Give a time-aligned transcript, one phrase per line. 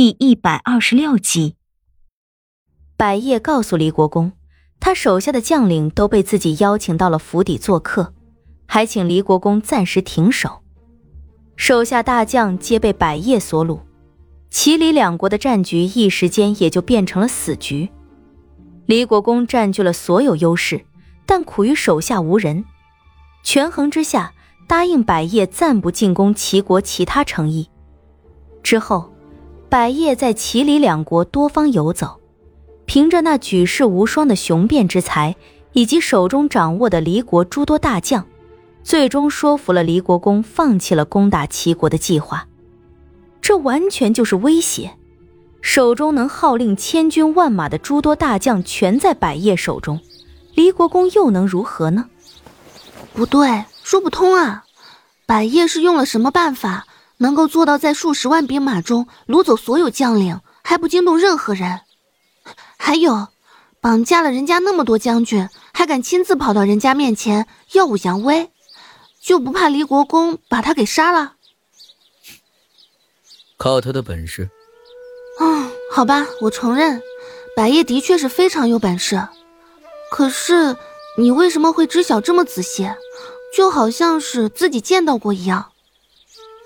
[0.00, 1.56] 第一百二十六集。
[2.96, 4.30] 百叶告诉离国公，
[4.78, 8.14] 他手下的将领都被自己邀请到了府邸做客，
[8.64, 10.62] 还请离国公暂时停手。
[11.56, 13.80] 手下大将皆被百叶所掳，
[14.50, 17.90] 齐李两国的战局一时间也就变成了死局。
[18.86, 20.86] 离国公占据了所有优势，
[21.26, 22.64] 但苦于手下无人，
[23.42, 24.32] 权衡之下。
[24.68, 27.68] 答应百叶暂不进攻齐国其他城邑。
[28.62, 29.12] 之后，
[29.68, 32.20] 百叶在齐李两国多方游走，
[32.86, 35.36] 凭着那举世无双的雄辩之才，
[35.72, 38.26] 以及手中掌握的离国诸多大将，
[38.82, 42.46] 最终说服了离国公放弃了攻打齐国的计划。
[43.42, 44.92] 这完全就是威胁！
[45.60, 50.00] 手中能号令千军万马的诸多大将全在百叶手中，
[50.54, 52.06] 离国公又能如何呢？
[53.12, 53.64] 不对。
[53.82, 54.64] 说不通啊！
[55.24, 56.86] 百叶是用了什么办法，
[57.18, 61.80] 能够做到在数十万兵马中掳走所有将领，还不惊动任何人？
[62.76, 63.28] 还有，
[63.80, 68.50] 绑架了人家那么多将军，还敢亲自跑到人家面前耀武扬威，
[69.20, 71.34] 就不怕离国公把他给杀了？
[73.56, 74.48] 靠他的本事。
[75.40, 77.02] 嗯，好吧，我承认，
[77.56, 79.28] 百叶的确是非常有本事。
[80.10, 80.76] 可是，
[81.16, 82.90] 你为什么会知晓这么仔细？
[83.56, 85.72] 就好像是自己见到过一样。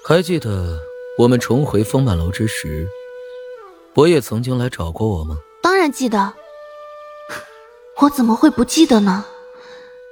[0.04, 0.80] 还记得
[1.16, 2.88] 我们重回风满楼之时，
[3.94, 5.36] 伯爷曾经来找过我吗？
[5.62, 6.32] 当然记得。
[7.98, 9.24] 我怎么会不记得呢？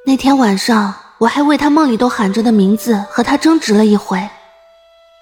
[0.06, 4.24] 那天晚上，我还为他梦里都喊着的名字和他争执了一回。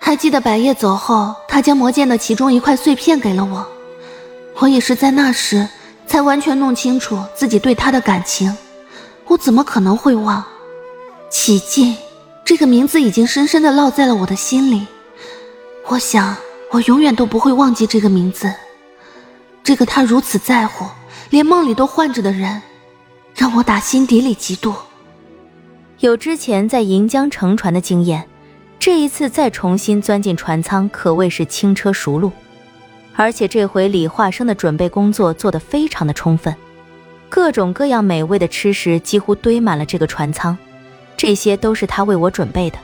[0.00, 3.66] 还记得百叶走后，他将魔剑的其中一块碎片给了我。
[4.58, 5.66] 我也是在那时
[6.06, 8.55] 才完全弄清楚自己对他的感情。
[9.28, 10.44] 我怎么可能会忘？
[11.30, 11.96] 奇迹，
[12.49, 14.87] 这个名字已经深深的烙在了我的心里。
[15.87, 16.35] 我想，
[16.71, 18.51] 我永远都不会忘记这个名字。
[19.63, 20.87] 这个他如此在乎，
[21.29, 22.63] 连梦里都唤着的人，
[23.35, 24.75] 让我打心底里嫉妒。
[25.98, 28.27] 有之前在银江乘船的经验，
[28.79, 32.33] 这一次再重新钻进船舱，可谓是轻车熟路。
[33.14, 36.57] 而且这回李化生的准备工作做得非常的充分，
[37.29, 40.57] 各种各样美味的吃食几乎堆满了这个船舱。
[41.18, 42.79] 这些都是他为我准备的。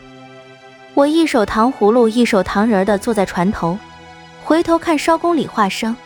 [0.93, 3.79] 我一手糖葫芦，一手糖人的坐在船头，
[4.45, 5.97] 回头看艄公李化生。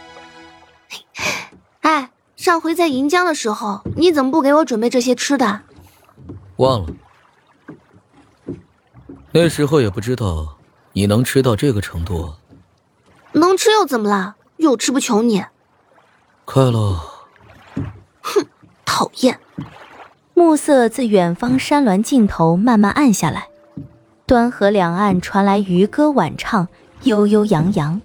[1.81, 5.63] 哎，上回在银江的时候，你怎么不给我准备这些吃的？
[6.57, 6.89] 忘了。
[9.33, 10.59] 那时候也不知道
[10.93, 12.35] 你能吃到这个程度。
[13.33, 14.37] 能吃又怎么了？
[14.59, 15.45] 又吃不穷你。
[16.45, 16.99] 快乐。
[18.23, 18.47] 哼，
[18.85, 19.39] 讨厌。
[20.39, 23.49] 暮色自远方山峦尽头慢慢暗下来，
[24.25, 26.69] 端河两岸传来渔歌晚唱，
[27.03, 28.01] 悠悠扬扬，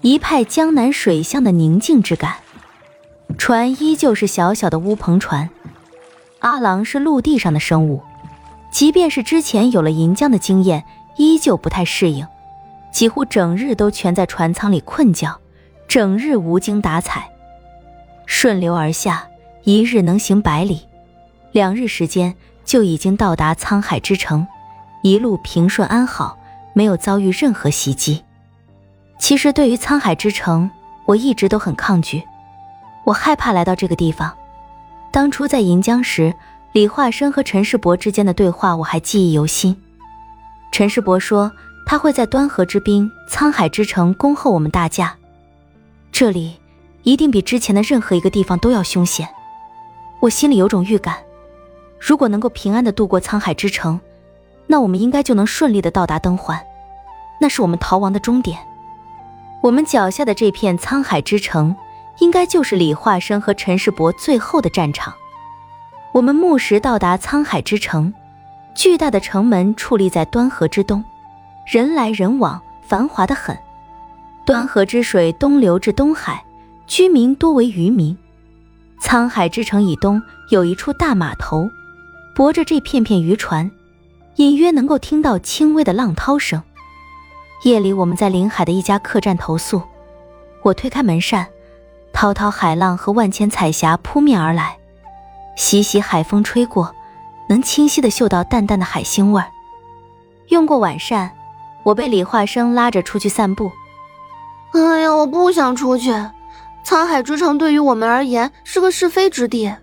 [0.00, 2.36] 一派江南水乡的宁静之感。
[3.36, 5.50] 船依旧是小小的乌篷船，
[6.38, 8.00] 阿郎是陆地上的生物，
[8.72, 10.82] 即便是之前有了银江的经验，
[11.18, 12.26] 依旧不太适应，
[12.90, 15.38] 几乎整日都蜷在船舱里困觉，
[15.86, 17.28] 整日无精打采。
[18.24, 19.28] 顺流而下，
[19.64, 20.87] 一日能行百里。
[21.52, 24.46] 两日时间就已经到达沧海之城，
[25.02, 26.38] 一路平顺安好，
[26.74, 28.22] 没有遭遇任何袭击。
[29.18, 30.70] 其实对于沧海之城，
[31.06, 32.22] 我一直都很抗拒，
[33.04, 34.32] 我害怕来到这个地方。
[35.10, 36.34] 当初在银江时，
[36.72, 39.74] 李化生和陈世伯之间的对话我还记忆犹新。
[40.70, 41.50] 陈世伯说
[41.86, 45.16] 他会在端河之滨、沧海之城恭候我们大驾，
[46.12, 46.58] 这里
[47.04, 49.26] 一定比之前的任何一个地方都要凶险。
[50.20, 51.16] 我心里有种预感。
[51.98, 54.00] 如果能够平安的渡过沧海之城，
[54.66, 56.60] 那我们应该就能顺利的到达灯环，
[57.40, 58.58] 那是我们逃亡的终点。
[59.62, 61.74] 我们脚下的这片沧海之城，
[62.18, 65.12] 应该就是李化生和陈世伯最后的战场。
[66.12, 68.12] 我们木石到达沧海之城，
[68.74, 71.04] 巨大的城门矗立在端河之东，
[71.66, 73.56] 人来人往，繁华的很。
[74.44, 76.42] 端河之水东流至东海，
[76.86, 78.16] 居民多为渔民。
[79.02, 81.68] 沧海之城以东有一处大码头。
[82.38, 83.68] 泊着这片片渔船，
[84.36, 86.62] 隐约能够听到轻微的浪涛声。
[87.64, 89.82] 夜里，我们在临海的一家客栈投宿。
[90.62, 91.48] 我推开门扇，
[92.12, 94.78] 滔滔海浪和万千彩霞扑面而来，
[95.56, 96.94] 习习海风吹过，
[97.48, 99.48] 能清晰的嗅到淡淡的海腥味儿。
[100.46, 101.32] 用过晚膳，
[101.82, 103.72] 我被李化生拉着出去散步。
[104.74, 106.12] 哎呀，我不想出去。
[106.84, 109.74] 沧海之城对于我们而言是个是非之地。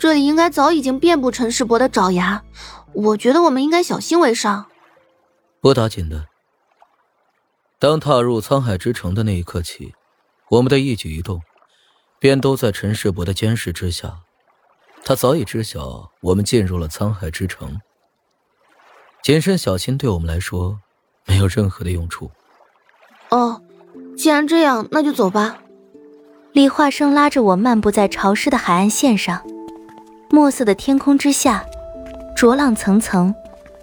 [0.00, 2.42] 这里应该早已经遍布陈世伯的爪牙，
[2.94, 4.64] 我觉得我们应该小心为上。
[5.60, 6.24] 不打紧的。
[7.78, 9.92] 当踏入沧海之城的那一刻起，
[10.48, 11.42] 我们的一举一动，
[12.18, 14.20] 便都在陈世伯的监视之下。
[15.04, 17.78] 他早已知晓我们进入了沧海之城，
[19.22, 20.80] 谨慎小心对我们来说
[21.26, 22.30] 没有任何的用处。
[23.28, 23.60] 哦，
[24.16, 25.58] 既然这样，那就走吧。
[26.52, 29.46] 李化生拉着我漫步在潮湿的海岸线上，
[30.32, 31.66] 墨色的天空之下，
[32.36, 33.34] 浊浪层层，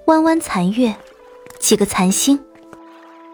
[0.05, 0.95] 弯弯残月，
[1.59, 2.39] 几个残星。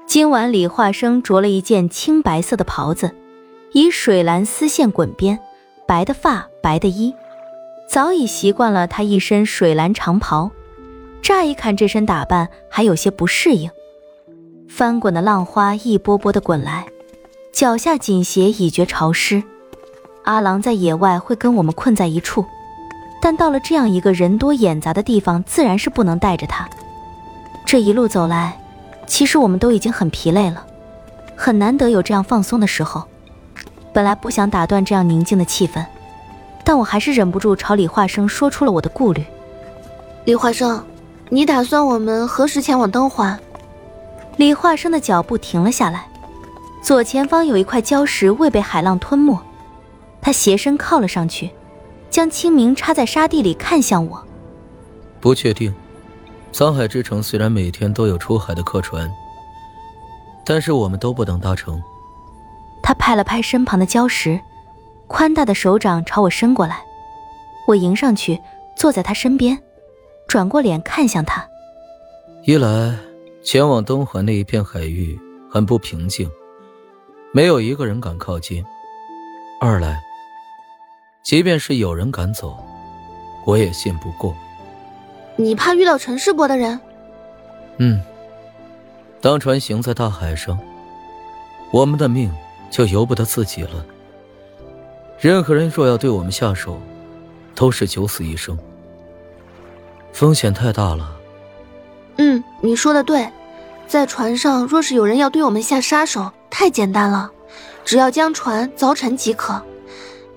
[0.07, 3.15] 今晚李化生着了一件青白色的袍子，
[3.71, 5.39] 以水蓝丝线滚边，
[5.88, 7.13] 白的发，白的衣。
[7.88, 10.50] 早已习惯了他一身水蓝长袍，
[11.21, 13.69] 乍一看这身打扮还有些不适应。
[14.68, 16.88] 翻滚的浪花一波波的滚来，
[17.51, 19.44] 脚下锦鞋已觉潮湿。
[20.24, 22.44] 阿郎在野外会跟我们困在一处，
[23.23, 26.67] 但到了这样一个人多眼杂的地方，自然是不能带着他。
[27.63, 28.59] 这一路走来，
[29.07, 30.65] 其实我们都已经很疲累了，
[31.33, 33.05] 很难得有这样放松的时候。
[33.93, 35.85] 本来不想打断这样宁静的气氛。
[36.65, 39.23] 但我还是忍不住朝李化生说出了我的顾虑。
[40.25, 40.83] 李化生，
[41.29, 43.39] 你打算我们何时前往灯华？
[44.35, 46.07] 李化生的脚步停了下来，
[46.81, 49.39] 左前方有一块礁石未被海浪吞没，
[50.21, 51.51] 他斜身靠了上去，
[52.13, 54.24] 将清明插在沙地里，看向我。
[55.19, 55.74] 不确定，
[56.51, 59.12] 沧海之城虽然每天都有出海的客船，
[60.45, 61.81] 但是我们都不能搭乘。
[62.83, 64.39] 他拍了拍身旁的礁石。
[65.07, 66.83] 宽大的手掌朝我伸过来，
[67.68, 68.39] 我迎上去，
[68.75, 69.60] 坐在他身边，
[70.27, 71.44] 转过脸看向他。
[72.44, 72.95] 一来，
[73.44, 75.19] 前往东环那一片海域
[75.51, 76.30] 很不平静，
[77.31, 78.63] 没有一个人敢靠近；
[79.60, 80.00] 二来，
[81.23, 82.57] 即便是有人敢走，
[83.45, 84.35] 我也信不过。
[85.37, 86.79] 你怕遇到陈世伯的人？
[87.77, 88.01] 嗯。
[89.21, 90.59] 当船行在大海上，
[91.71, 92.29] 我们的命
[92.69, 93.85] 就由不得自己了。
[95.17, 96.77] 任何人若要对我们下手，
[97.55, 98.59] 都是九死一生，
[100.11, 101.15] 风险太大了。
[102.17, 103.31] 嗯，你说的对，
[103.87, 107.31] 在船上若是有人要对我们下杀手，太简单了，
[107.85, 109.63] 只要将船凿沉即可。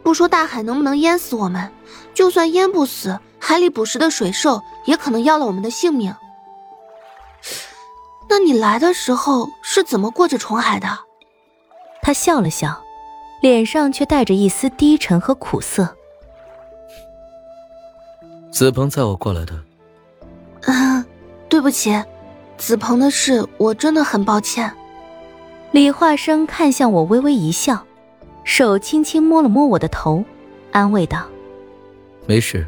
[0.07, 1.69] 不说大海能不能淹死我们，
[2.15, 6.15] 就算淹不死，海里捕食的水兽也可能要了我们的性命。
[8.29, 10.87] 那你来的时候是怎么过着虫海的？
[12.03, 12.81] 他笑了笑。
[13.43, 15.97] 脸上却带着一丝低沉和苦涩。
[18.53, 19.61] 子鹏载我过来的。
[20.63, 21.05] 嗯，
[21.49, 22.01] 对不起，
[22.57, 24.73] 子鹏的事我真的很抱歉。
[25.73, 27.85] 李化生看向我，微微一笑，
[28.47, 30.25] 手轻轻摸了摸我的头，
[30.71, 31.27] 安慰道
[32.27, 32.65] ：“没事，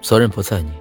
[0.00, 0.72] 责任不在你。”